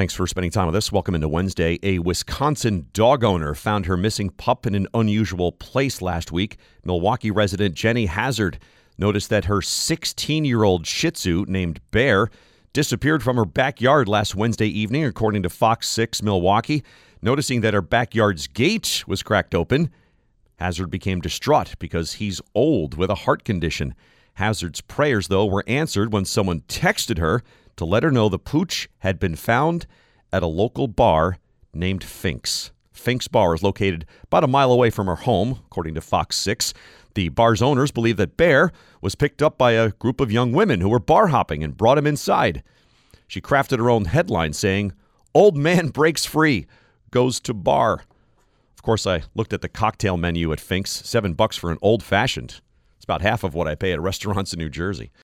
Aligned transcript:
Thanks 0.00 0.14
for 0.14 0.26
spending 0.26 0.50
time 0.50 0.64
with 0.64 0.76
us. 0.76 0.90
Welcome 0.90 1.14
into 1.14 1.28
Wednesday. 1.28 1.78
A 1.82 1.98
Wisconsin 1.98 2.86
dog 2.94 3.22
owner 3.22 3.54
found 3.54 3.84
her 3.84 3.98
missing 3.98 4.30
pup 4.30 4.66
in 4.66 4.74
an 4.74 4.86
unusual 4.94 5.52
place 5.52 6.00
last 6.00 6.32
week. 6.32 6.56
Milwaukee 6.86 7.30
resident 7.30 7.74
Jenny 7.74 8.06
Hazard 8.06 8.58
noticed 8.96 9.28
that 9.28 9.44
her 9.44 9.60
16 9.60 10.46
year 10.46 10.64
old 10.64 10.86
Shih 10.86 11.10
Tzu 11.10 11.44
named 11.48 11.82
Bear 11.90 12.30
disappeared 12.72 13.22
from 13.22 13.36
her 13.36 13.44
backyard 13.44 14.08
last 14.08 14.34
Wednesday 14.34 14.68
evening, 14.68 15.04
according 15.04 15.42
to 15.42 15.50
Fox 15.50 15.86
6 15.90 16.22
Milwaukee. 16.22 16.82
Noticing 17.20 17.60
that 17.60 17.74
her 17.74 17.82
backyard's 17.82 18.46
gate 18.46 19.04
was 19.06 19.22
cracked 19.22 19.54
open, 19.54 19.90
Hazard 20.56 20.90
became 20.90 21.20
distraught 21.20 21.74
because 21.78 22.14
he's 22.14 22.40
old 22.54 22.96
with 22.96 23.10
a 23.10 23.16
heart 23.26 23.44
condition. 23.44 23.94
Hazard's 24.34 24.80
prayers, 24.80 25.28
though, 25.28 25.46
were 25.46 25.64
answered 25.66 26.12
when 26.12 26.24
someone 26.24 26.60
texted 26.62 27.18
her 27.18 27.42
to 27.76 27.84
let 27.84 28.02
her 28.02 28.10
know 28.10 28.28
the 28.28 28.38
pooch 28.38 28.88
had 28.98 29.18
been 29.18 29.36
found 29.36 29.86
at 30.32 30.42
a 30.42 30.46
local 30.46 30.88
bar 30.88 31.38
named 31.72 32.04
Fink's. 32.04 32.72
Fink's 32.92 33.28
Bar 33.28 33.54
is 33.54 33.62
located 33.62 34.04
about 34.24 34.44
a 34.44 34.48
mile 34.48 34.70
away 34.70 34.90
from 34.90 35.06
her 35.06 35.16
home, 35.16 35.60
according 35.66 35.94
to 35.94 36.00
Fox 36.00 36.36
6. 36.36 36.74
The 37.14 37.30
bar's 37.30 37.62
owners 37.62 37.90
believe 37.90 38.18
that 38.18 38.36
Bear 38.36 38.72
was 39.00 39.14
picked 39.14 39.42
up 39.42 39.56
by 39.56 39.72
a 39.72 39.90
group 39.92 40.20
of 40.20 40.30
young 40.30 40.52
women 40.52 40.80
who 40.80 40.90
were 40.90 40.98
bar 40.98 41.28
hopping 41.28 41.64
and 41.64 41.76
brought 41.76 41.96
him 41.98 42.06
inside. 42.06 42.62
She 43.26 43.40
crafted 43.40 43.78
her 43.78 43.88
own 43.90 44.04
headline 44.04 44.52
saying, 44.52 44.92
Old 45.34 45.56
man 45.56 45.88
breaks 45.88 46.26
free, 46.26 46.66
goes 47.10 47.40
to 47.40 47.54
bar. 47.54 48.04
Of 48.74 48.82
course, 48.82 49.06
I 49.06 49.22
looked 49.34 49.52
at 49.52 49.62
the 49.62 49.68
cocktail 49.68 50.16
menu 50.16 50.52
at 50.52 50.60
Fink's, 50.60 50.90
seven 50.90 51.32
bucks 51.32 51.56
for 51.56 51.70
an 51.70 51.78
old 51.80 52.02
fashioned. 52.02 52.60
About 53.10 53.22
half 53.22 53.42
of 53.42 53.54
what 53.54 53.66
I 53.66 53.74
pay 53.74 53.90
at 53.90 54.00
restaurants 54.00 54.52
in 54.52 54.60
New 54.60 54.68
Jersey. 54.68 55.10